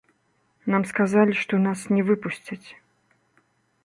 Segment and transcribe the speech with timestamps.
[0.75, 2.67] Нам сказалі, што нас не выпусцяць.